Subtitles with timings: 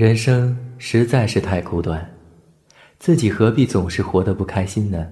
[0.00, 2.10] 人生实在是太苦短，
[2.98, 5.06] 自己何必总是活得不开心呢？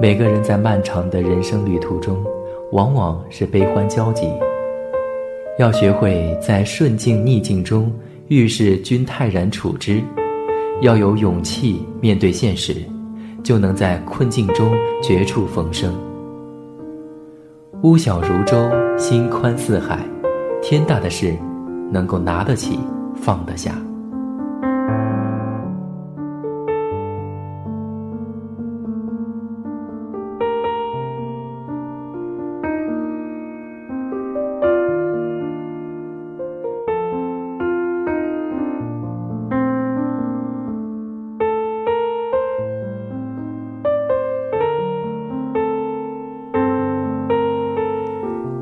[0.00, 2.24] 每个人在漫长的人生旅途中，
[2.72, 4.28] 往往是悲欢交集。
[5.58, 7.92] 要学会在顺境逆境中
[8.28, 10.02] 遇事均泰然处之，
[10.80, 12.76] 要有勇气面对现实。
[13.42, 15.92] 就能在困境中绝处逢生。
[17.82, 19.98] 屋小如舟，心宽似海，
[20.62, 21.36] 天大的事，
[21.90, 22.78] 能够拿得起，
[23.16, 23.74] 放得下。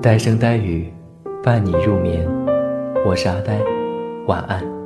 [0.02, 0.90] 呆声呆语，
[1.42, 2.26] 伴你入眠。
[3.04, 3.60] 我是阿呆，
[4.26, 4.79] 晚安。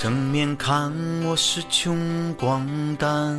[0.00, 0.90] 正面看
[1.26, 3.38] 我是穷光蛋，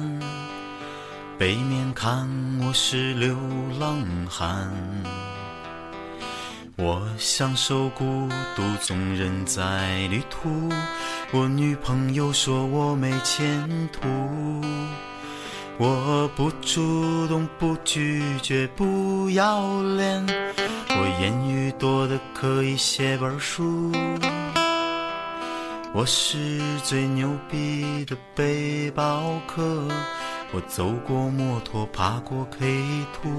[1.35, 2.29] 背面看
[2.63, 3.35] 我是流
[3.79, 3.97] 浪
[4.29, 4.71] 汉。
[6.75, 10.69] 我享受孤独，纵人在旅途。
[11.31, 14.07] 我女朋友说我没前途。
[15.79, 20.23] 我不主动，不拒绝，不要脸。
[20.89, 23.91] 我言语多的可以写本书。
[25.93, 29.61] 我是最牛逼的背包客，
[30.53, 33.29] 我走过摩托，爬过 K 土。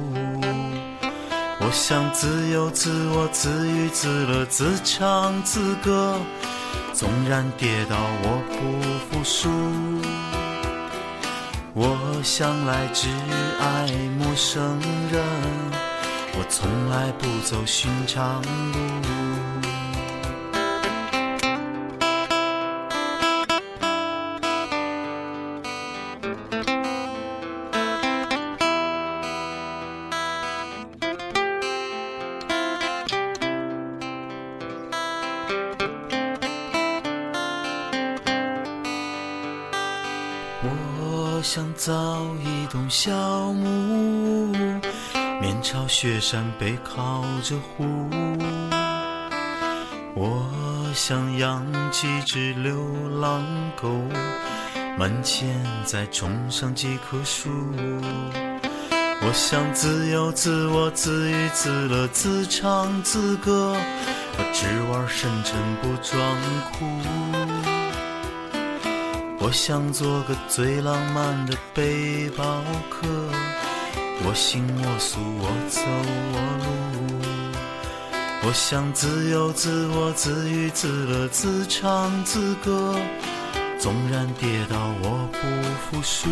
[1.61, 6.21] 我想自由自我，自娱自乐，自唱自歌。
[6.93, 9.49] 纵然跌倒，我不服输。
[11.73, 13.09] 我向来只
[13.61, 13.87] 爱
[14.19, 14.79] 陌生
[15.11, 15.25] 人，
[16.35, 19.32] 我从来不走寻常路。
[41.43, 43.11] 我想造一栋小
[43.53, 44.53] 木屋，
[45.41, 47.85] 面朝雪山，背靠着湖。
[50.15, 50.49] 我
[50.95, 52.79] 想养几只流
[53.21, 53.43] 浪
[53.75, 53.89] 狗，
[54.97, 57.51] 门前再种上几棵树。
[59.21, 63.77] 我想自由自我，自娱自乐，自唱自歌。
[64.39, 66.39] 我只玩深沉，不装
[66.79, 67.72] 酷。
[69.45, 73.09] 我想做个最浪漫的背包客，
[74.25, 75.81] 我行我素，我走
[76.33, 76.71] 我路。
[78.47, 82.95] 我想自由自我，自娱自乐，自唱自歌。
[83.81, 85.39] 纵然跌倒，我不
[85.91, 86.31] 服输。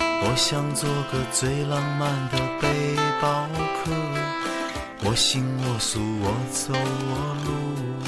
[0.00, 3.46] 我想做个最浪漫的背包
[3.84, 3.92] 客，
[5.04, 8.03] 我行我素，我走我路。